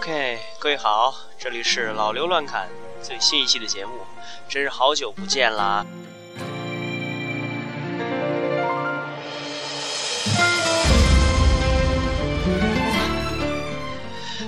[0.00, 2.66] OK，各位好，这里是老刘乱侃
[3.02, 3.92] 最新一期的节目，
[4.48, 5.84] 真是好久不见啦！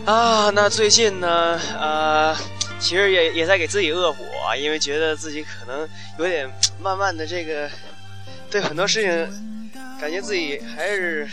[0.06, 2.34] 啊，那最近呢，呃，
[2.80, 5.86] 其实也也在给自己恶补啊，因为觉得自己可能
[6.18, 6.50] 有点
[6.80, 7.70] 慢慢的这个，
[8.50, 11.28] 对很多事情，感觉自己还是。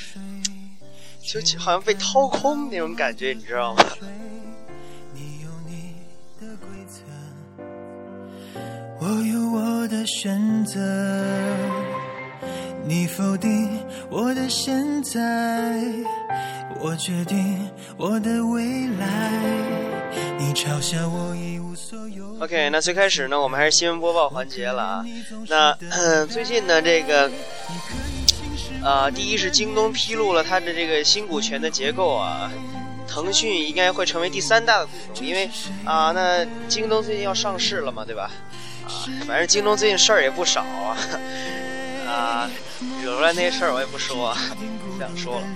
[1.21, 3.83] 就好像被掏空那种感觉，你知道吗？
[9.01, 10.77] 我有我的选择，
[12.85, 15.81] 你否定我的现在，
[16.81, 19.41] 我决定我的未来，
[20.37, 22.35] 你嘲笑我一无所有。
[22.41, 25.05] OK，那最开始呢，我们还是新闻播报环节了啊。
[25.47, 25.73] 那
[26.25, 27.31] 最近呢，这个。
[28.83, 32.49] 啊，第一是京东披露了它的这个新股权的结构啊，
[33.05, 35.49] 腾讯应该会成为第三大的股东，因为
[35.83, 38.31] 啊，那京东最近要上市了嘛，对吧？
[38.89, 40.97] 啊，反正京东最近事儿也不少啊，
[42.07, 42.49] 啊，
[43.03, 44.35] 惹出来那些事儿我也不说，
[44.93, 45.47] 不想说了。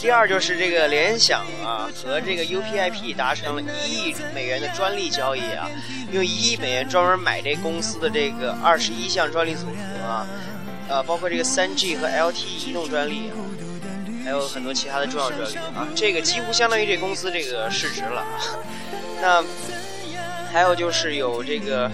[0.00, 5.68] 第二就是这个联想啊和这个 UPIP 达成了一亿美元的专利交易啊，
[6.12, 10.26] 用一亿美元专门买这公司的这个二十一项专利组合啊。
[10.88, 13.38] 啊，包括这个三 G 和 LTE 移动专利啊，
[14.24, 18.24] 还有很多其他的重要专利啊，这个几乎相当于这公司这个市值了。
[19.22, 19.40] 那
[20.52, 21.90] 还有就是有这个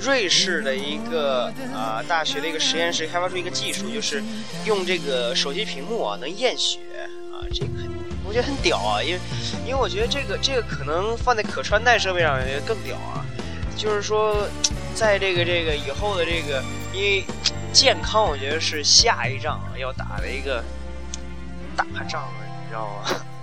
[0.00, 4.22] 瑞士的一个啊大学的一个实验室开发出一个技术，就是
[4.64, 6.78] 用这个手机屏幕啊能验血
[7.32, 7.90] 啊，这个很
[8.26, 9.20] 我觉得很屌啊，因为
[9.66, 13.24] 因为我觉得这个这个可能放在可穿戴设备上更屌啊，
[13.76, 14.48] 就是说
[14.94, 16.62] 在这个这个以后的这个
[16.92, 17.24] 因为。
[17.74, 20.62] 健康，我觉得是下一仗要打的一个
[21.76, 23.33] 大仗了，你知道吗？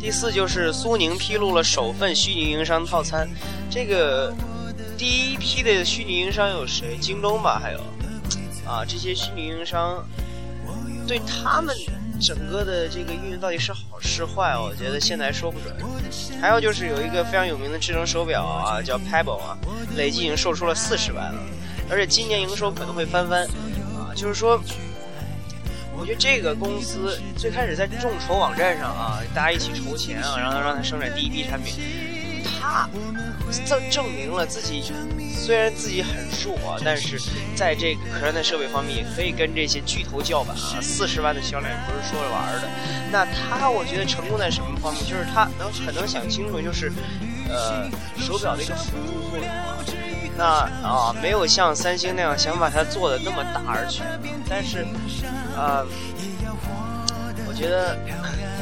[0.00, 3.28] 第四就是苏宁披露了首份虚拟运营商套餐，
[3.70, 4.32] 这个
[4.96, 6.96] 第一批的虚拟运营商有谁？
[7.00, 7.80] 京东吧，还有
[8.64, 10.06] 啊，这些虚拟运营商
[11.06, 11.74] 对他们
[12.20, 15.74] 整个的这个运营到底是好是坏，我觉得现在说不准。
[16.40, 19.58] 还有就是有一个非常有名的智能手表啊，叫 Pebble 啊，
[19.96, 21.40] 累计已经售出了四十万了。
[21.90, 23.44] 而且今年营收可能会翻番，
[23.96, 24.60] 啊，就是说，
[25.98, 31.74] 我觉得这个公司最开始在众筹网站上啊，大家一起筹钱啊，然后让他生产第一批产品，
[32.44, 32.88] 他
[33.64, 34.92] 证证明了自己
[35.34, 36.14] 虽然自己很
[36.44, 37.18] 弱，但是
[37.54, 42.68] 在这个可穿戴设备方面也可以跟这些巨头叫板啊，四十万的销量也不是说着玩的。
[43.10, 45.02] 那他我觉得成功在什么方面？
[45.04, 46.92] 就是他能很能想清楚，就是
[47.48, 49.78] 呃手表的一个辅助作用啊。
[50.38, 50.44] 那
[50.86, 54.04] 啊，没有像三星那样想把它做的那么大而全，
[54.46, 54.86] 但是，
[55.56, 55.84] 啊，
[57.48, 57.96] 我觉得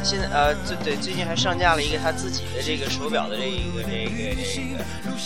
[0.05, 4.85] 现在呃，最对最近还上架了一个他自己的这个手表的这一个这个这个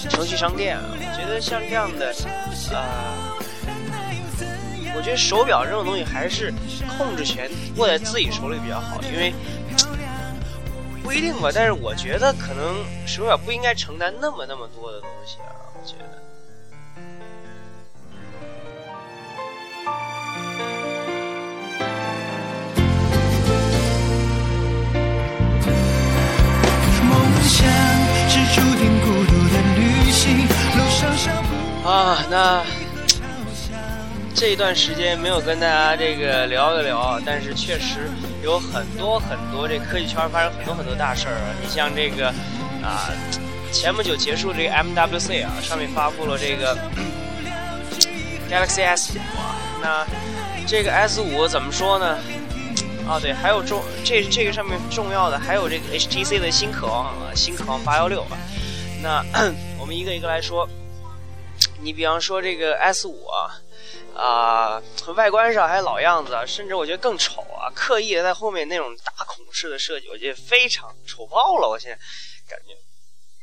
[0.09, 0.83] 程序商店啊。
[0.91, 2.15] 我觉得像这样的，
[2.75, 3.37] 啊，
[4.97, 6.53] 我觉得手表这种东西还是
[6.97, 9.35] 控制权握在自己手里比较好，因为
[11.03, 11.51] 不一定吧。
[11.55, 16.28] 但是我觉得可能手表不应该承担那么那么多的东西啊，我觉得。
[31.85, 32.63] 啊，那
[34.35, 38.11] 这一段时间没有跟大家这个聊一聊，但是确实
[38.43, 41.49] 有很多很多这科技圈发生很多很多大事儿啊。
[41.63, 42.29] 你像这个
[42.83, 43.11] 啊，
[43.73, 46.77] 前不久结束这个 MWC 啊，上面发布了这个
[48.51, 49.57] Galaxy S 五啊。
[49.81, 50.07] 那
[50.67, 52.19] 这个 S 五怎么说呢？
[53.09, 58.37] 啊，对，还有重这这个上面重要的还有这个 HTC 的新渴望啊，新渴望八幺六啊。
[59.03, 59.25] 那
[59.81, 60.69] 我们一个一个来说。
[61.81, 63.55] 你比方说这个 S 五啊，
[64.15, 64.83] 啊，
[65.15, 71.69] 外观上还老样子，啊甚至我觉得更丑啊，刻意的在后面那种大孔式的设计，我觉得非常丑爆了。
[71.69, 71.97] 我现在
[72.49, 72.75] 感觉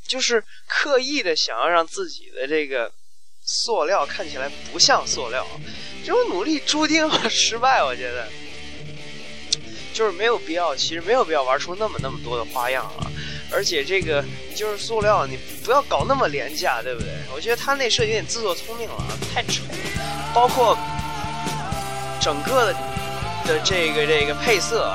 [0.06, 2.92] 就是刻意的想要让自己的这个
[3.44, 5.46] 塑料看起来不像塑料，
[6.06, 7.82] 这种努力注定要失败。
[7.82, 8.28] 我觉得
[9.96, 13.08] 就是没有必要，其实没有必要玩出那么那么多的花样啊。
[13.50, 14.22] 而且这个
[14.54, 17.10] 就是塑料，你不要搞那么廉价，对不对？
[17.34, 18.96] 我觉得他那设计有点自作聪明了，
[19.34, 19.64] 太丑。
[20.34, 20.78] 包括
[22.20, 22.74] 整个
[23.46, 24.94] 的这个这个配色，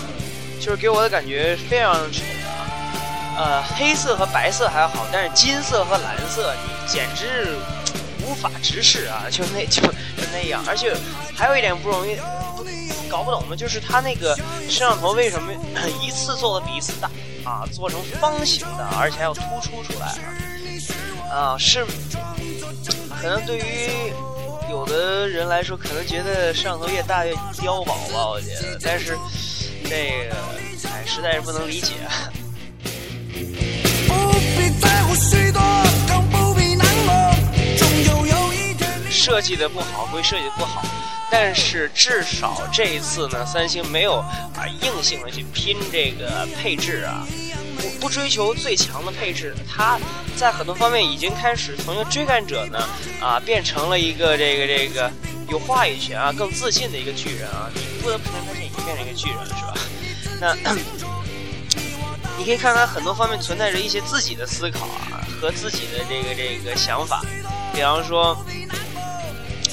[0.60, 2.68] 就是给我的感觉非常丑啊。
[3.38, 7.56] 呃，黑色和白色还好，但是金色和蓝色，你简直
[8.26, 9.24] 无法直视啊！
[9.30, 10.62] 就那就就那样。
[10.68, 10.94] 而且
[11.34, 12.16] 还有一点不容易，
[13.10, 14.36] 搞不懂的就是它那个
[14.68, 15.52] 摄像头为什么
[16.02, 17.10] 一次做的比一次大
[17.44, 17.64] 啊？
[17.72, 20.14] 做成方形的，而且还要突出出来
[21.30, 21.56] 啊！
[21.58, 21.84] 是，
[23.20, 24.12] 可能对于
[24.70, 28.78] 有的人来说，可能觉得摄像头越大越碉堡吧，我觉得。
[28.82, 29.16] 但是
[29.84, 30.36] 这个，
[30.88, 31.94] 哎，实在是不能理解。
[39.10, 40.82] 设计的不好归设计的不好，
[41.36, 44.18] 但是至少这一次呢，三星没有
[44.54, 47.26] 啊硬性的去拼这个配置啊，
[47.76, 49.98] 不不追求最强的配置，它
[50.36, 52.88] 在很多方面已经开始从一个追赶者呢
[53.20, 55.10] 啊变成了一个这个这个
[55.50, 60.56] 有话语权啊更自信的一个巨人啊，你不得不承认他现在已经变成一个巨人了，是吧？
[60.62, 60.72] 那
[62.38, 67.24] 你可以看他很多方面存在着一些自己的思考啊和自己的这个这个想法，
[67.74, 68.38] 比方说。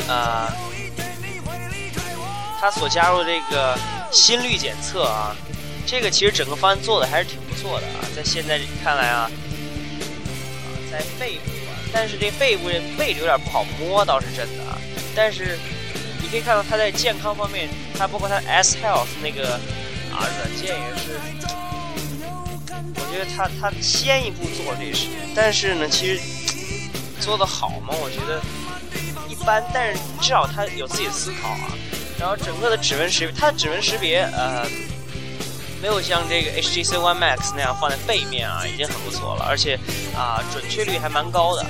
[0.07, 0.47] 呃，
[2.61, 3.75] 它所加入这个
[4.11, 5.35] 心率检测啊，
[5.87, 8.05] 这个其实整个方案做的还是挺不错的啊。
[8.15, 9.27] 在现在看来啊，
[10.91, 14.77] 在背部啊，但是这背部这位置有点不好摸，倒是真的啊。
[15.15, 15.57] 但是
[16.21, 17.67] 你可以看到它在健康方面，
[17.97, 19.55] 它包括它 S Health 那个
[20.13, 21.19] 啊软件也是，
[22.93, 26.21] 我觉得它它先一步做这事，但是呢，其实
[27.19, 27.95] 做的好吗？
[28.03, 28.39] 我觉得
[29.27, 29.33] 一。
[29.43, 31.73] 般，但是至少它有自己的思考啊。
[32.21, 34.63] 然后整个的指纹识别，它的指纹识别呃，
[35.81, 39.45] 没有像这个 HTC One Max 那样放在背面啊，已经很不错了。
[39.49, 39.75] 而且
[40.15, 41.65] 啊，准确率还蛮高的。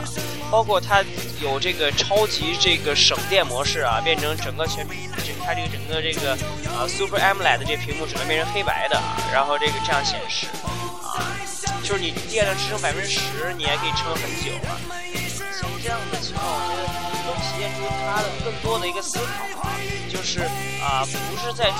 [0.51, 1.01] 包括它
[1.41, 4.85] 有这个超级这个省电模式啊，变成整个全
[5.23, 6.33] 这它这个整个这个
[6.75, 9.01] 啊 Super AMOLED 这屏幕整个变成黑白的，
[9.31, 10.47] 然后这个这样显示
[11.01, 11.31] 啊，
[11.81, 14.75] 就是你电量支撑百分之十，你还可以撑很久啊。
[15.57, 17.00] 像这样的情况，我觉得。
[17.61, 19.23] 都体现出他的更多的一个思考
[19.61, 19.77] 啊，
[20.09, 20.39] 就是
[20.81, 21.71] 啊，不是在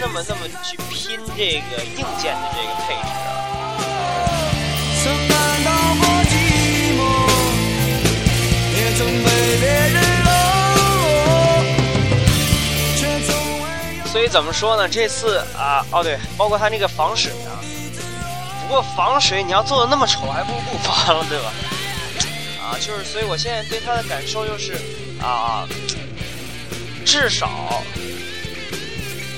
[0.00, 3.34] 那么那么去拼这个硬件的这个配置啊。
[14.10, 14.88] 所以怎么说呢？
[14.88, 17.60] 这次啊，哦对，包括它那个防水啊，
[18.62, 21.52] 不过防水你要做的那么丑，还不如不防了，对吧？
[22.60, 24.76] 啊，就是，所以我现在对它的感受就是，
[25.20, 25.68] 啊，
[27.04, 27.82] 至少，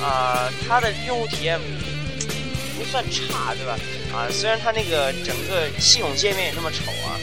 [0.02, 1.58] 啊，它的用户体验
[2.78, 3.78] 不算差，对吧？
[4.12, 7.16] 啊，虽然它那个整个系统界面也那么丑啊，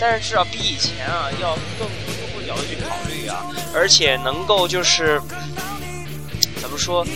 [0.00, 3.44] 但是至少比以前啊要更从不角度去考虑啊，
[3.74, 5.20] 而且能够就是
[6.60, 7.06] 怎么说，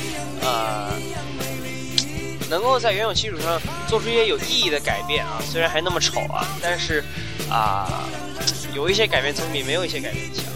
[0.42, 0.92] 呃，
[2.50, 7.02] 能够在原有基础上做出一些有意义的改变啊，虽然还那么丑啊，但是
[7.48, 8.04] 啊。
[8.74, 10.46] 有一些改变总比没有一些改变强。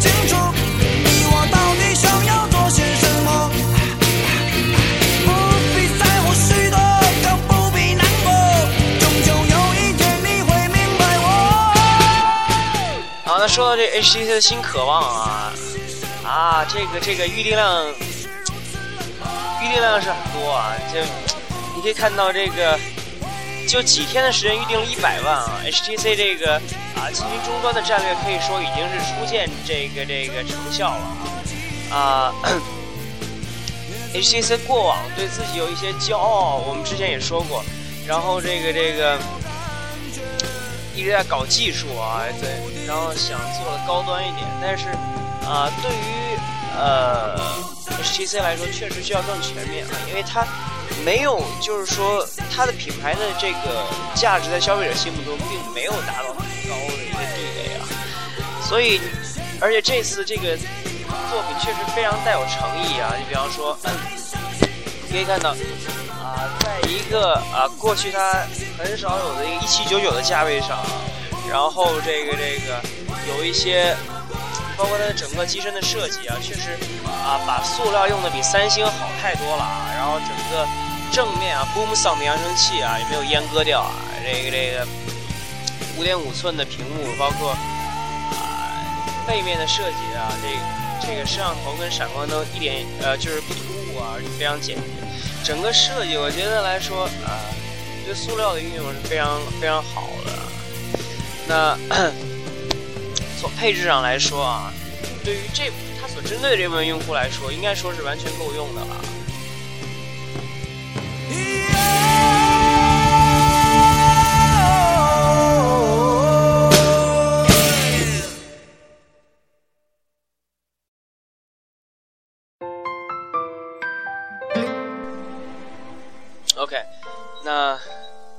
[0.00, 0.34] 清楚
[1.04, 3.50] 你我到底想要做些什么
[5.26, 5.28] 不
[5.74, 6.78] 必在乎许多
[7.22, 8.32] 更不必难过
[8.98, 11.26] 终究有一天你会明白我
[13.26, 15.52] 好那说到这 htc 的新渴望啊
[16.24, 17.86] 啊这个这个预定量
[19.62, 20.98] 预定量是很多啊就
[21.76, 22.78] 你可以看到这个
[23.70, 26.56] 就几天的时间预定了一百万啊！HTC 这个
[26.96, 32.34] 啊，进军终端的战略可以说已经是初见这个这个成效了啊。
[34.12, 37.64] HTC 过往对自己有一些骄傲，我们之前也说过，
[38.08, 39.16] 然后这个这个
[40.96, 42.50] 一直在搞技术啊，对，
[42.88, 44.88] 然后想做的高端一点，但是
[45.46, 46.36] 啊，对于
[46.76, 47.38] 呃
[48.02, 50.44] HTC 来说，确实需要更全面啊，因为它。
[51.04, 56.36] 没有，就是说它的品牌的这个价值在消费者心目中并没有达到很
[56.68, 57.82] 高的一个地位啊，
[58.62, 59.00] 所以，
[59.60, 60.56] 而且这次这个
[61.30, 63.14] 作品确实非常带有诚意啊。
[63.18, 63.76] 你比方说，
[65.10, 65.50] 可以看到
[66.22, 68.46] 啊，在一个啊过去它
[68.78, 70.78] 很少有的一个一七九九的价位上，
[71.48, 72.80] 然后这个这个
[73.26, 73.96] 有一些，
[74.76, 80.68] 包括它的整个机身的设计啊，确实啊把塑料用的比三星好太多了啊，然后整个。
[81.12, 83.94] 正面啊，Boom Sound 的扬声器啊，也没有阉割掉啊。
[84.24, 84.86] 这个这个
[85.98, 87.58] 五点五寸的屏幕，包括啊
[89.26, 93.60] 背面的设计啊，这这个摄像头跟闪光灯一点呃就是不突
[93.92, 94.82] 兀啊，非常简洁。
[95.42, 97.42] 整个设计我觉得来说啊，
[98.04, 100.32] 对塑料的运用是非常非常好的。
[101.48, 101.76] 那
[103.40, 104.72] 从配置上来说啊，
[105.24, 108.96] 对于这它所针对的这部分用户来说，应该说是完全够用的了。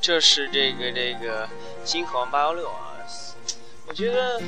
[0.02, 1.48] 这是这个这个
[1.86, 2.98] 金渴望八幺六啊，
[3.88, 4.42] 我觉得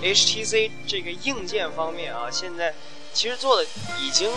[0.00, 2.72] HTC 这个硬件方面啊，现在
[3.12, 3.66] 其实做的
[3.98, 4.30] 已经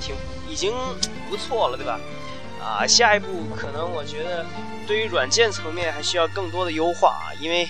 [0.00, 0.16] 挺
[0.48, 0.72] 已经
[1.28, 2.00] 不错了，对吧？
[2.58, 4.46] 啊，下一步可能我觉得
[4.86, 7.64] 对于软件层面还需要更多的优化啊，因为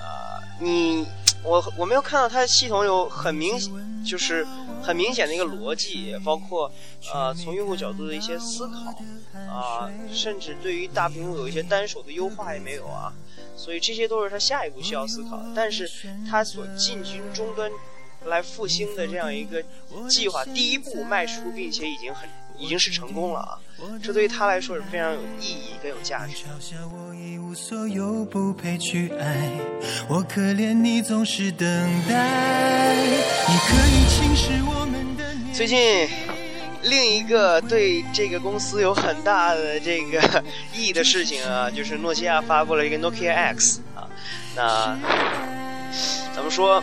[0.00, 1.04] 啊，你
[1.42, 3.72] 我我没有看到它的系统有很明显
[4.04, 4.46] 就是
[4.82, 6.70] 很明显的一个逻辑，包括
[7.12, 8.94] 呃从用户角度的一些思考
[9.38, 13.12] 啊，甚至对于大屏幕有一些单手的优化也没有啊，
[13.56, 15.40] 所以这些都是他下一步需要思考。
[15.54, 15.90] 但是
[16.28, 17.70] 他所进军终端
[18.26, 19.62] 来复兴的这样一个
[20.08, 22.28] 计划，第一步迈出，并且已经很。
[22.58, 23.58] 已经是成功了啊！
[24.02, 26.44] 这对于他来说是非常有意义跟有价值。
[35.54, 36.08] 最近，
[36.82, 44.08] 另一个对这个公司有很大的这个意义的事情啊，就是诺基亚发布了一个 Nokia X 啊。
[44.56, 44.98] 那
[46.34, 46.82] 怎么说？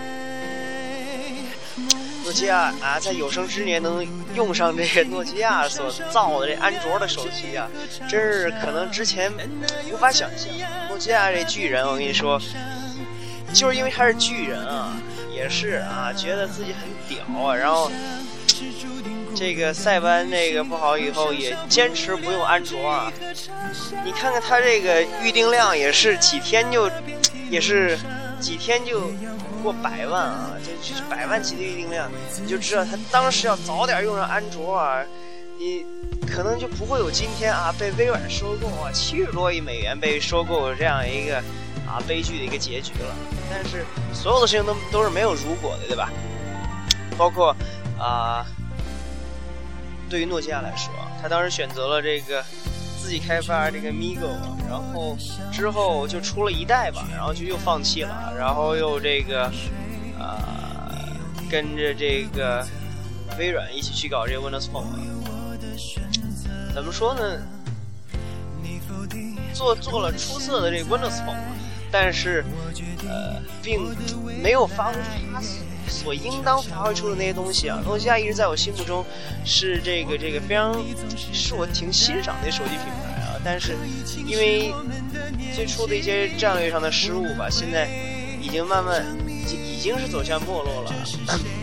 [2.25, 7.69] 诺基亚啊，在有生之年能用上这个诺基亚所造的这安卓的手机啊，
[8.09, 9.31] 真是可能之前
[9.93, 10.51] 无法想象。
[10.89, 12.41] 诺基亚这巨人，我跟你说，
[13.53, 14.97] 就是因为他是巨人啊，
[15.31, 17.55] 也是啊，觉得自己很屌啊。
[17.55, 17.91] 然后
[19.35, 23.13] 这个塞班那个不好以后也坚持不用安卓啊。
[24.03, 26.89] 你看看他这个预订量也是几天就，
[27.51, 27.99] 也是
[28.39, 29.11] 几天就。
[29.63, 32.07] 过百万啊，这这是百万级的预订量，
[32.39, 35.03] 你就知道他当时要早点用上安卓啊，
[35.57, 35.83] 你
[36.27, 41.37] 可能就不会有今天啊被微软收购啊七十多亿美元被收购这样一个
[41.87, 43.15] 啊悲剧的一个结局了。
[43.49, 46.11] 但是所有的事情都都是没有如果的，对吧？
[47.17, 47.55] 包括
[47.97, 48.45] 啊，
[50.07, 52.45] 对于诺基亚来说，他当时选择了这个。
[53.05, 54.31] 自己开发这个 Migo，
[54.67, 55.15] 然后
[55.51, 59.51] 之后就出了一代吧，然后就又放弃了，然后又这个，
[60.17, 61.15] 呃，
[61.47, 62.65] 跟着这个
[63.37, 64.87] 微软一起去搞这个 Windows Phone。
[66.73, 67.39] 怎么说呢？
[69.53, 71.37] 做做了出色的这个 Windows Phone，
[71.91, 72.43] 但是
[73.07, 73.95] 呃，并
[74.41, 74.99] 没有发挥出
[75.31, 75.39] 它
[75.87, 77.81] 所应当发挥出的那些东西啊。
[77.85, 79.05] 诺基亚一直在我心目中
[79.43, 80.73] 是这个这个非常
[81.33, 83.75] 是我挺欣赏的手机品牌啊，但是
[84.25, 84.73] 因为
[85.55, 87.87] 最初的一些战略上的失误吧，现在
[88.41, 90.93] 已经慢慢已经已经是走向没落了。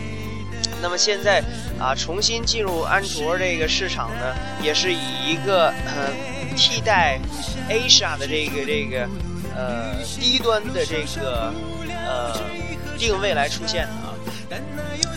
[0.81, 1.41] 那么现在
[1.79, 6.11] 啊，重新进入安卓这个市场呢，也是以一个呃
[6.57, 7.17] 替代
[7.69, 9.07] A s a 的这个这个
[9.55, 11.53] 呃低端的这个
[12.05, 12.37] 呃
[12.97, 14.02] 定位来出现的
[14.53, 14.59] 啊。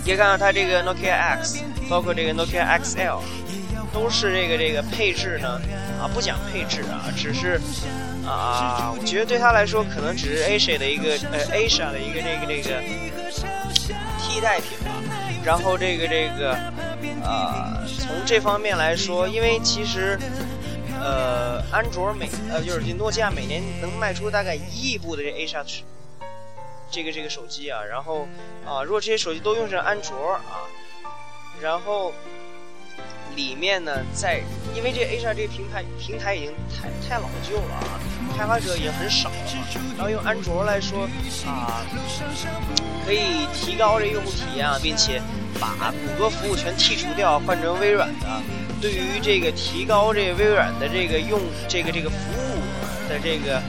[0.05, 3.21] 可以看到它这个 Nokia X，包括这个 Nokia XL，
[3.93, 5.61] 都是这个这个配置呢
[6.01, 7.61] 啊不讲配置啊，只是
[8.25, 12.81] 啊我觉得对他来说可能只是 Asia 的一个呃 Asia 的一个这个这个
[14.21, 14.93] 替代品吧。
[15.45, 16.53] 然后这个这个
[17.25, 20.17] 啊从这方面来说，因为其实
[21.01, 25.65] 呃安卓每呃就是诺基亚每年能卖出大概一亿部的这 Asia。
[26.97, 28.27] 这个这个手机啊，然后
[28.65, 30.65] 啊，如果这些手机都用上安卓啊，
[31.61, 32.11] 然后
[33.35, 34.41] 里面呢，在
[34.75, 38.01] 因为这 A 十二这个平台平台已经太太老旧了啊，
[38.35, 39.37] 开发者已经很少了，
[39.99, 41.07] 然后用安卓来说
[41.45, 41.85] 啊，
[43.05, 45.21] 可以提高这用户体验啊，并且
[45.61, 48.41] 把谷歌服务全剔除掉，换成微软的，
[48.81, 51.39] 对于这个提高这个微软的这个用
[51.69, 52.57] 这个这个服务
[53.07, 53.61] 的这个。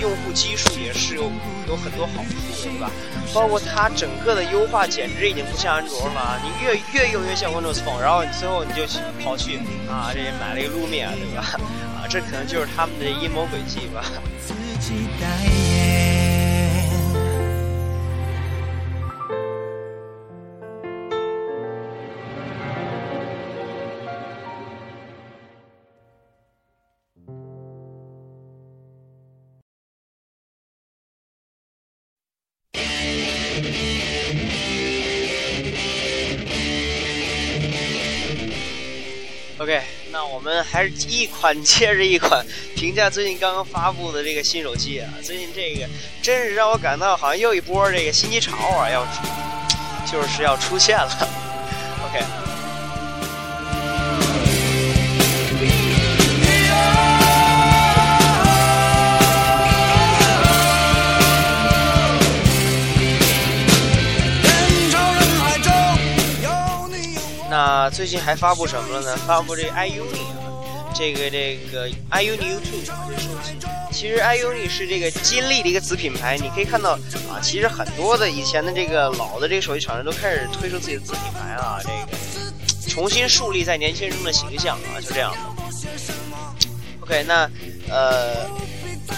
[0.00, 1.30] 用户基数也是有
[1.66, 2.90] 有很多好处的，对吧？
[3.34, 6.40] 包括它整个的优化，简直已经不像安卓了。
[6.42, 11.44] 你越越用越像 Windows Phone，然后你最后你就去跑去啊，这买了一个路面对吧？
[11.96, 14.04] 啊，这可能就是他们的阴谋诡计吧。
[39.58, 42.46] OK，那我们还是一款接着一款
[42.76, 45.84] 评价最近刚刚发布的这个新手机啊，最近这个
[46.22, 49.04] 真是让我感到好像又一波这个新机潮啊要，
[50.06, 51.28] 就是要出现了。
[52.06, 52.57] OK。
[67.90, 69.16] 最近还发布什么了呢？
[69.26, 73.58] 发布这 iUni 啊，这个这个 iUni Two 这手机，
[73.92, 76.36] 其实 iUni 是这个金立的一个子品牌。
[76.36, 76.92] 你可以看到
[77.30, 82.08] 啊，其实很多的以前的这个老的这个手机厂商都开始推出自己的子品牌啊，这个
[82.88, 85.38] 重新树立在年轻人中的形象啊，就这样的。
[87.00, 87.50] OK，那
[87.88, 88.46] 呃，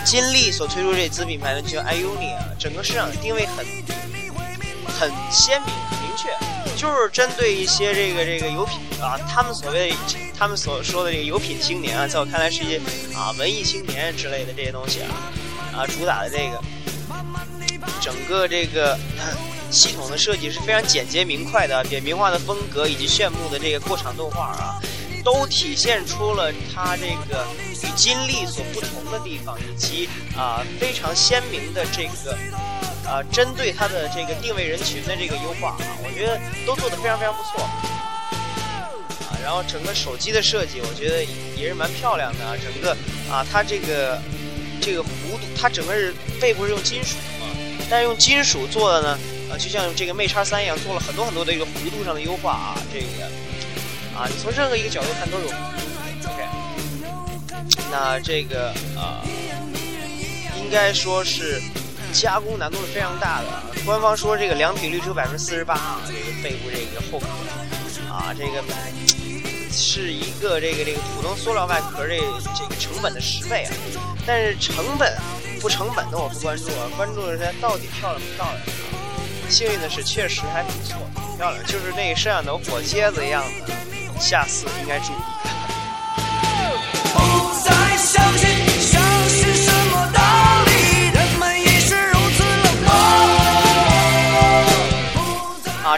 [0.05, 3.65] 金立所推出这子品牌呢，叫 iUni 啊，整个市场定位很
[4.87, 6.29] 很鲜明、很明确。
[6.81, 9.93] 就是针对一些这个这个有品啊，他们所谓
[10.35, 12.81] 他们所说的这个有品青年啊，在我看来是一些
[13.15, 15.13] 啊文艺青年之类的这些东西啊，
[15.77, 16.59] 啊主打的这个
[18.01, 18.99] 整个这个
[19.71, 24.81] 系统的设计是非常简洁明快的，扁平化的风格以及炫目的这个过场动画啊，
[25.23, 27.47] 都体现出了它这个
[27.83, 32.35] 与金立所不同的地方，以及啊非常鲜明的这个。
[33.11, 37.65] 啊，针对它的这个定位人群的这个优化啊，我觉得都做得非常非常不错。
[39.27, 41.25] 啊，然后整个手机的设计，我觉得
[41.57, 42.55] 也是蛮漂亮的啊。
[42.63, 42.97] 整个
[43.29, 44.17] 啊，它这个
[44.81, 47.47] 这个弧度，它整个是背部是用金属的嘛，
[47.91, 49.19] 但是用金属做的呢，
[49.51, 52.79] 啊，就像这个 Mate 叉三一样，做了很多很多的一个弧度上的优化啊。
[52.93, 53.27] 这个
[54.17, 55.47] 啊，你从任何一个角度看都有。
[56.31, 56.47] OK，
[57.91, 59.19] 那这个啊，
[60.63, 61.61] 应该说是。
[62.13, 63.47] 加工难度是非常大的，
[63.85, 67.27] 官方说这个良品率只有百分之四十八啊，这个背部这个后壳
[68.13, 68.63] 啊，这个
[69.71, 72.17] 是一个这个这个普通塑料外壳这
[72.55, 73.73] 这个成本的十倍啊。
[74.27, 75.17] 但是成本
[75.61, 78.57] 不成本的我不关注啊，关注的是它到底漂亮不漂亮。
[79.49, 80.99] 幸运的是确实还不错，
[81.37, 85.30] 漂亮，就是那个摄像头火疖子一样的，下次应该注意。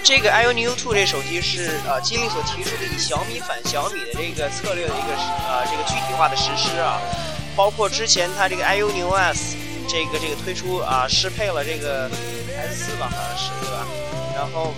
[0.04, 5.14] 这个 iUni U2 这手机是呃，金立所提出的以小米反小米的这个策略的一个
[5.48, 7.00] 呃这个具体化的实施啊，
[7.54, 9.54] 包括之前它这个 iUni OS
[9.88, 12.10] 这个这个推出啊，适配了这个
[12.56, 13.86] S 四吧，好像是对吧？
[14.34, 14.74] 然后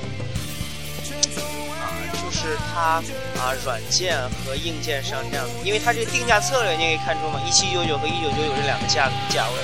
[1.81, 3.03] 啊，就是它
[3.41, 9.57] 啊软件和硬件上这样，因为它这个定价策略你可以看出嘛，一七九九和一九九九这两个价价位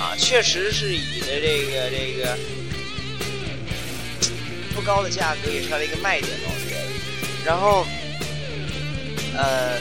[0.00, 2.36] 啊，啊，确实是以的这个这个。
[4.76, 6.82] 不高的价格也是它的一个卖点我觉得。
[7.44, 7.86] 然后，
[9.34, 9.78] 呃，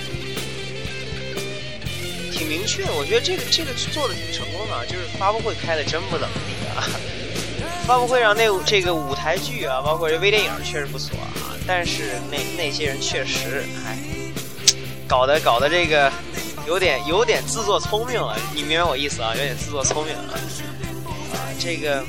[2.31, 2.85] 挺明确。
[2.91, 6.87] 我觉得这个这个做的挺成功的，就是发布会开的真不怎 么地啊。
[7.85, 11.57] 发布会上那这个舞台剧啊，包括这微电影确实不错啊。
[11.67, 13.97] 但是那那些人确实，哎，
[15.07, 16.11] 搞得搞得这个
[16.67, 18.39] 有点有点自作聪明了。
[18.55, 19.33] 你明白我意思啊？
[19.35, 20.33] 有点自作聪明了。
[21.33, 22.03] 啊，这个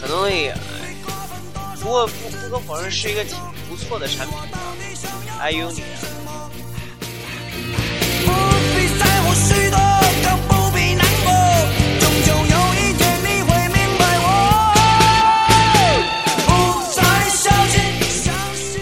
[0.00, 0.50] 很多东西。
[1.80, 3.36] 不过不不可否认是一个挺
[3.68, 4.36] 不错的产品
[5.38, 5.82] 啊，iUni。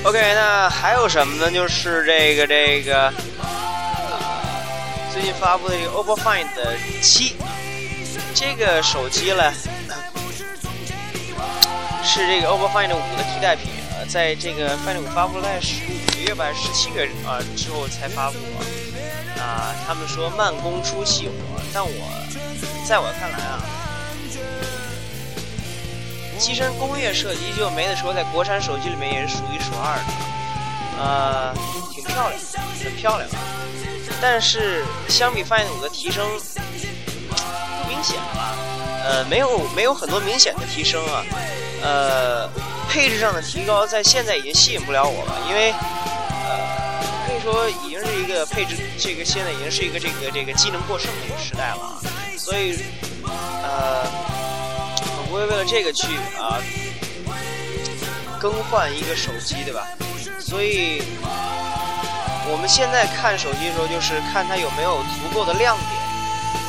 [0.04, 1.50] OK，那还有什么呢？
[1.50, 3.12] 就是这个这个，
[5.12, 6.46] 最近发布的这个 OPPO Find
[7.02, 7.34] 七，
[8.32, 9.52] 这个手机呢。
[12.06, 18.36] 是这个 OPPO Find 五的替代品，呃，在这个 Find 五发布在十五月吧，十七月啊之后才发布
[19.38, 19.74] 啊。
[19.86, 21.32] 他们说慢工出细活，
[21.74, 21.90] 但我
[22.88, 23.60] 在我看来啊，
[26.38, 30.04] 机身工业设计就没得说，在国产手机里面也是数一数二的，
[30.98, 31.54] 呃，
[31.92, 32.40] 挺漂亮，
[32.82, 33.38] 很漂亮啊。
[34.22, 36.24] 但是相比 Find 五的提升
[38.06, 38.54] 显吧？
[39.04, 41.24] 呃，没有没有很多明显的提升啊。
[41.82, 42.48] 呃，
[42.88, 46.56] 配置上的提高在现在已经吸引不了我了，因为呃，
[47.26, 52.00] 可以说已经是一个配置，这个现在已经是一个这个这个机能过剩的一个时代了，
[52.38, 52.78] 所以
[53.62, 54.06] 呃，
[55.18, 56.58] 我不会为了这个去啊
[58.40, 59.86] 更换一个手机，对吧？
[60.40, 61.02] 所以
[62.48, 65.88] 我们现在看手机的时候，就是看它有没有足够的亮点。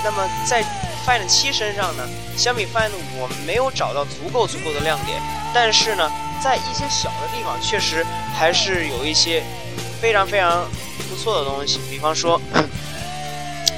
[0.03, 0.63] 那么在
[1.07, 2.03] Find 七身上呢，
[2.35, 5.17] 相比 Find 五，我没有找到足够足够的亮点，
[5.53, 6.11] 但是呢，
[6.43, 9.41] 在一些小的地方，确实还是有一些
[10.01, 10.69] 非常非常
[11.09, 11.79] 不错的东西。
[11.89, 12.41] 比方说，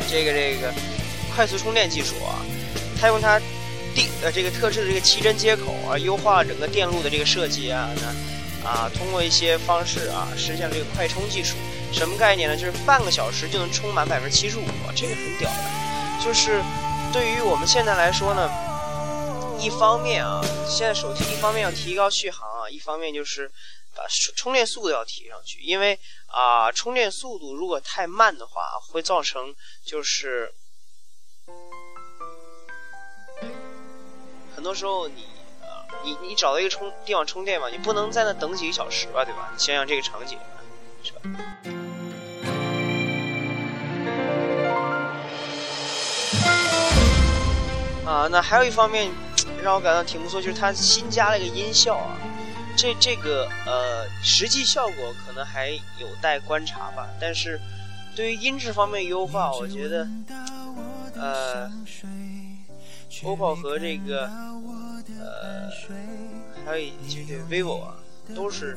[0.09, 0.73] 这个这个
[1.35, 2.41] 快速充电技术啊，
[2.99, 3.39] 它用它
[3.93, 11.55] 定呃这个特制的这个七针接口啊，优化了整个电路的这个设计啊，那啊通过一些方式啊，实现了这个快充技术。
[11.93, 12.57] 什么概念呢？
[12.57, 14.63] 就是半个小时就能充满百分之七十五，
[14.95, 16.59] 这个很屌的，就是。
[17.11, 18.49] 对于我们现在来说呢，
[19.59, 23.51] 一方面啊，现在手机一方面要提高续航啊，一方面就是
[23.95, 24.03] 把
[24.35, 30.53] 充电速度要提上去，因为啊，充电速度如果太慢的话，会造成就是
[34.55, 35.27] 很多时候你，
[36.03, 39.49] 你你找到一个充地方充电嘛，你不能在那等几个小时吧，对吧？
[39.51, 40.37] 你想想这个场景，
[41.03, 41.21] 是吧？
[48.09, 49.11] 啊，那还有一方面
[49.61, 52.17] 让我感到挺不错，就是它新加了一个音效啊。
[52.75, 57.07] 这这个呃，实际效果可能还有待观察吧。
[57.21, 57.61] 但是
[58.15, 60.07] 对于音质方面优化，我觉得
[61.13, 61.71] 呃
[63.21, 64.25] ，OPPO 和这个
[65.19, 65.69] 呃，
[66.65, 67.93] 还有这个 vivo 啊，
[68.33, 68.75] 都是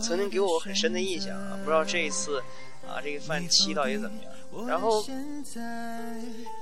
[0.00, 1.58] 曾经给我很深的印象啊。
[1.64, 2.40] 不知道这一次
[2.86, 4.31] 啊，这个泛七到底怎么样？
[4.66, 5.02] 然后，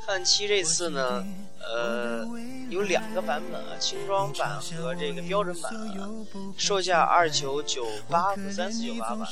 [0.07, 1.27] 汉七这次呢，
[1.59, 2.25] 呃，
[2.69, 6.09] 有两个版本啊，轻装版和这个标准版啊，
[6.57, 9.29] 售价二九九八和三四九八吧。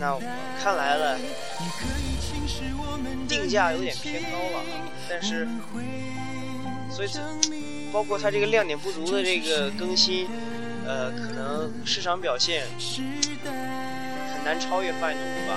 [0.00, 0.20] 那我
[0.60, 1.16] 看来了，
[3.28, 4.64] 定价有点偏高了，
[5.08, 5.46] 但是，
[6.90, 7.08] 所以
[7.92, 10.26] 包括它这个亮点不足的这个更新，
[10.84, 12.66] 呃，可能市场表现
[14.34, 15.56] 很难超越泛五吧。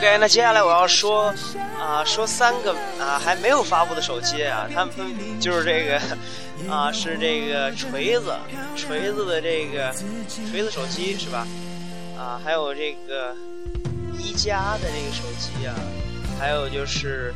[0.00, 1.26] OK，那接下来我要说
[1.78, 4.94] 啊，说三个啊还没有发布的手机啊，他们
[5.38, 6.00] 就是这个。
[6.70, 8.34] 啊，是这个锤子，
[8.76, 9.94] 锤子的这个
[10.50, 11.46] 锤子手机是吧？
[12.18, 13.34] 啊，还有这个
[14.18, 15.74] 一加的这个手机啊，
[16.38, 17.34] 还有就是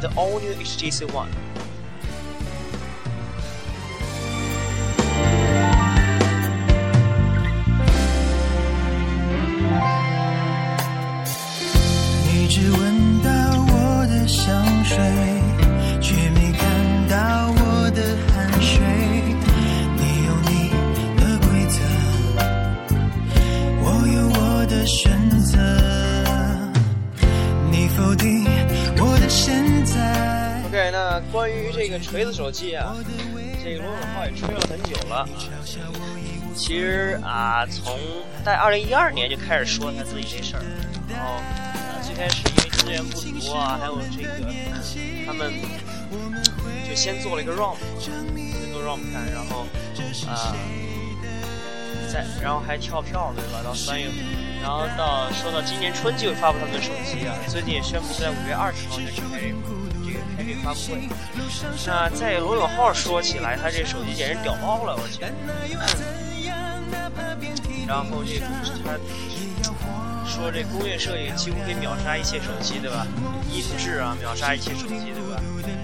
[0.00, 1.26] The All New HTC One。
[31.86, 32.96] 这个锤子手机啊，
[33.62, 35.24] 这个罗永浩也吹了很久了。
[36.56, 37.96] 其实啊，从
[38.44, 40.64] 在二零一二年就开始说他自己这事儿，
[41.08, 41.40] 然后
[42.02, 44.52] 最开始因为资源不足啊，还有这个
[45.24, 45.54] 他们
[46.88, 48.12] 就先做了一个 ROM，先
[48.72, 49.64] 做 ROM 看，然后
[50.26, 50.56] 啊，
[52.12, 53.62] 再然后还跳票对吧？
[53.62, 54.16] 到三月份，
[54.60, 59.54] 然后到说到今年春季会发布他们的手机啊，最近也宣布在五月二十号就开始。
[60.54, 61.08] 发布会，
[61.86, 65.20] 那在罗永浩说起来，他这手机简直屌爆了，我去！
[67.86, 68.98] 然后这他
[70.26, 73.06] 说这工业设计几乎可以秒杀一切手机，对吧？
[73.50, 75.40] 音质啊，秒杀一切手机，对吧？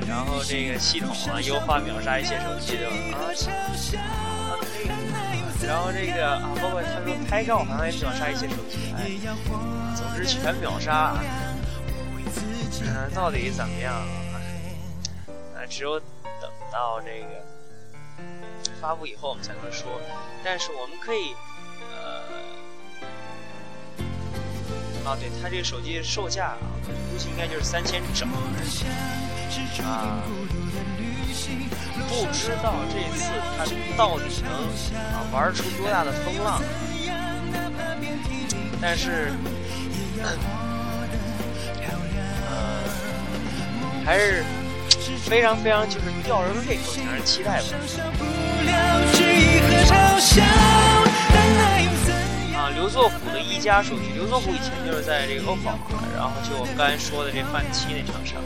[0.06, 2.96] 然后这个系统啊，优化秒杀一切手机，对吧？
[3.16, 3.30] 啊，
[5.66, 9.10] 然后这个啊，包括他说拍照好像也秒杀一切手机，哎，
[9.94, 11.14] 总之全秒杀。
[12.84, 14.02] 嗯，到底怎么样？
[15.72, 17.26] 只有等到这个
[18.78, 19.98] 发布以后，我们才能说。
[20.44, 21.34] 但是我们可以，
[21.90, 22.20] 呃，
[25.10, 26.58] 啊，对，它这个手机售价啊，
[27.10, 28.28] 估计应该就是三千整。
[29.82, 30.22] 啊，
[32.06, 33.64] 不知道这次它
[33.96, 34.52] 到底能
[35.14, 36.60] 啊玩出多大的风浪。
[38.78, 39.32] 但是，
[40.22, 40.36] 呃，
[44.04, 44.44] 还是。
[45.32, 47.68] 非常非常就是吊人胃口，让人期待吧。
[52.54, 55.72] 啊，刘作虎的一加手机，刘作虎以前就是在这个 OPPO，
[56.14, 58.44] 然后就我们刚才说的这泛七那厂商，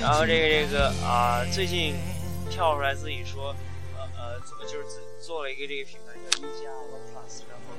[0.00, 1.96] 然后这个这个啊，最近
[2.48, 3.54] 跳出来自己说，
[3.94, 7.76] 呃呃，怎么就是自做了一个这个品牌叫一加 OnePlus，然后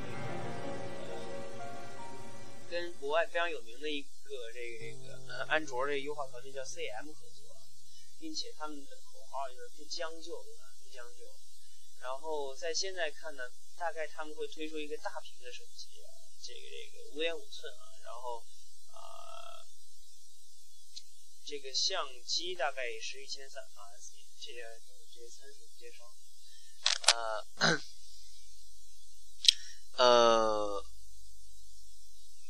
[2.70, 4.08] 跟国外非常有名的一个
[4.54, 7.10] 这个这个呃安卓的优化团队叫 CM。
[8.24, 10.72] 并且他们的口号就是不将就，啊？
[10.82, 11.26] 不将就。
[12.00, 13.44] 然后在现在看呢，
[13.76, 15.90] 大概他们会推出一个大屏的手机，
[16.42, 18.42] 这个这个五点五寸啊，然后
[18.94, 19.68] 啊，
[21.46, 23.92] 这个相机大概也是一千三啊，
[24.40, 26.10] 这些都是这些参数介绍。
[27.12, 27.46] 呃，
[30.06, 30.86] 呃，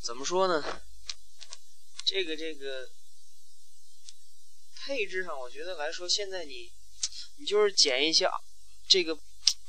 [0.04, 0.84] 怎么说呢？
[2.06, 2.92] 这个这个
[4.86, 6.70] 配置上，我觉得来说，现在你
[7.38, 8.30] 你就是剪一些
[8.90, 9.18] 这个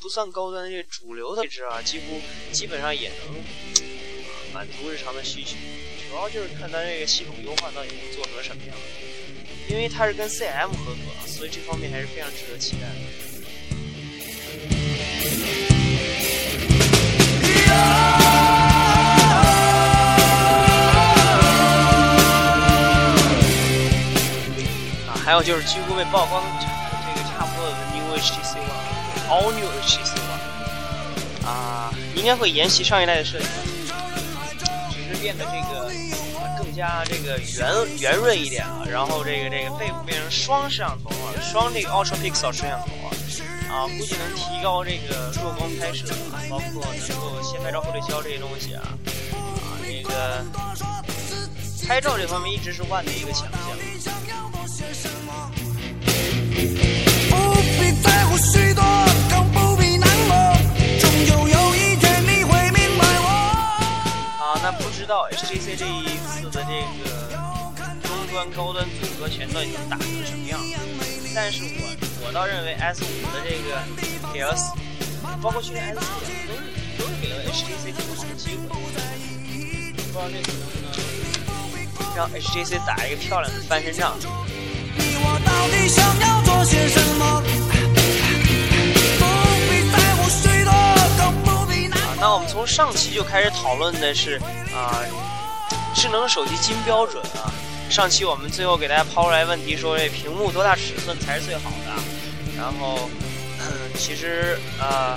[0.00, 2.20] 不算高端的这主流的配置啊，几乎
[2.53, 3.44] 基本上也能
[4.53, 5.55] 满足日常的需求。
[6.09, 8.77] 主要就是看咱这个系统优化到底能做成什么样。
[9.68, 12.88] 因为它是跟 CM 合作，所以这方面还是非常值得期待的。
[25.24, 26.66] 还有就是几乎被曝光这
[27.20, 33.46] 个差不多的 New HTC One，All New HTC One，啊，应该会沿袭上一代的设计，
[34.90, 35.90] 只是变得这个
[36.58, 43.08] 更加这个圆圆润一点了，然后这个这个背部变成双摄像头了，双这个 Ultra Pixel 摄像头啊，
[43.72, 48.82] 啊，估计能提高这个弱光拍摄啊，包括能够先拍照后对焦这些东西啊，
[49.32, 50.44] 啊，这个
[51.88, 53.60] 拍照这方面一直是 One 的一个强项。
[64.38, 67.06] 啊，那不知道 HTC 这一次的这个
[68.02, 70.60] 中端、高端组合拳到底能打成什么样？
[71.34, 73.82] 但是我我倒认为 S 五的这个
[74.32, 74.54] 给了，
[75.42, 76.04] 包括去年 S 四
[76.46, 76.60] 都是
[76.98, 78.60] 都是给了 HTC 挺好的机会。
[79.96, 80.86] 不知道这次能不能
[82.14, 84.12] 让 HTC 打一个漂亮的翻身仗？
[84.12, 84.14] 啊，
[92.20, 94.40] 那我们从上期就开始讨论的是
[94.74, 95.04] 啊，
[95.94, 97.52] 智能手机金标准啊。
[97.90, 101.92] 上期我们最后给大家抛出来问题，说这屏幕多大尺寸才是最好的？
[102.56, 103.10] 然后，
[103.98, 105.14] 其实啊，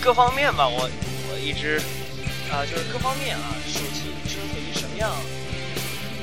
[0.00, 0.90] 各方面吧，我
[1.30, 1.80] 我一直
[2.50, 5.10] 啊，就是各方面啊，手机智能手机什么样？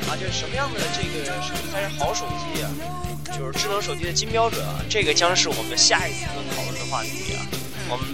[0.10, 2.70] 啊，就是什么样的这个手机才是好手机啊？
[3.38, 7.46] 就是智能手机的金标准啊，这个将是我们下一次讨论的话题啊。
[7.90, 8.06] 我们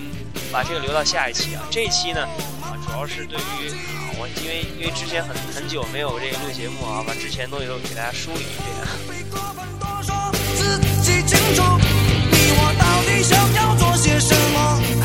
[0.51, 1.63] 把这个留到下一期啊。
[1.69, 2.21] 这一期呢，
[2.61, 8.69] 啊，主要是对于啊，我因为因为之前很很久没有这个录节目啊，把之前东西都给大家梳理一遍。
[14.99, 15.02] 呃，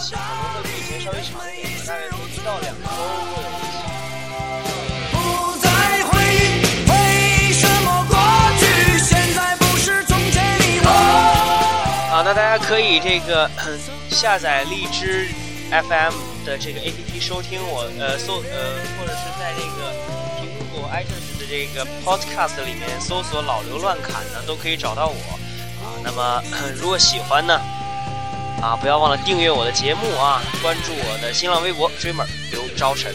[0.00, 3.76] 新周期可能会比以前稍微长一点，大概一到两周会有一期。
[12.10, 13.50] 好，那大家可以这个
[14.08, 15.28] 下载荔枝
[15.70, 16.14] FM
[16.46, 19.92] 的这个 APP 收听我，呃，搜呃，或者是在这个
[20.38, 25.14] 苹果 iTunes 的这个 Podcast 里面搜索“老刘乱侃”呢，都可以找到我。
[25.82, 26.42] 啊那么，
[26.80, 27.60] 如果喜欢呢，
[28.60, 33.14] 啊，不要忘了订阅我的节目啊，关注我的新浪微博 Dreamer 刘昭晨。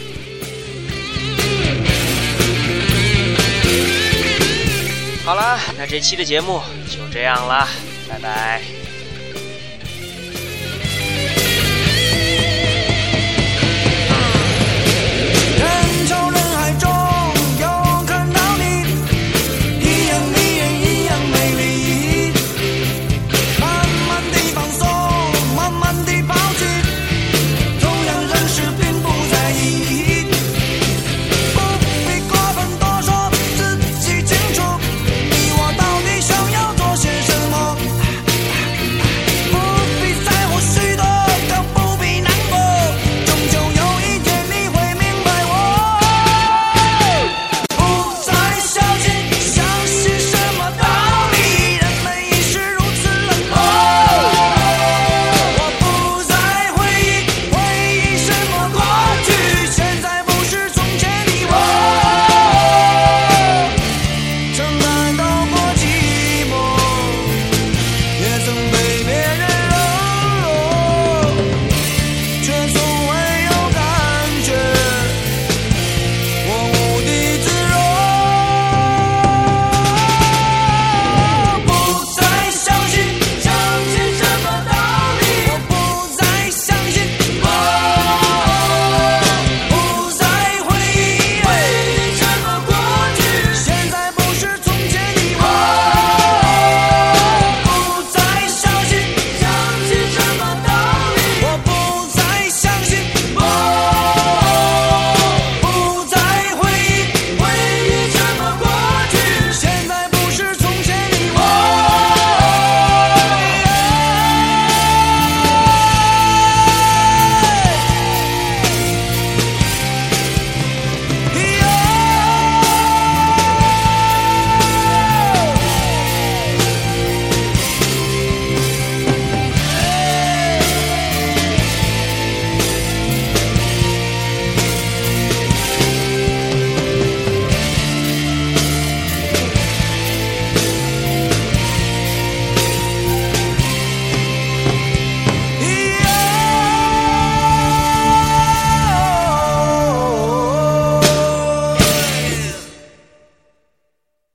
[5.24, 7.68] 好了，那这期的节目就这样了，
[8.08, 8.83] 拜拜。